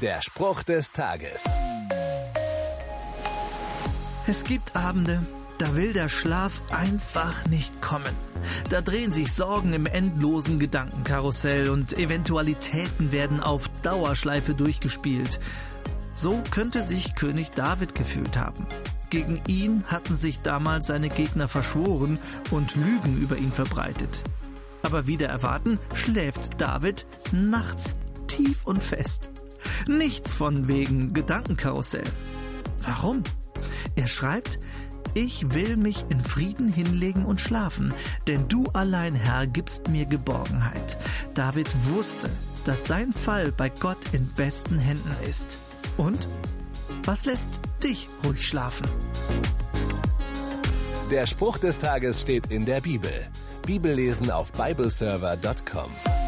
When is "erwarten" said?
25.28-25.78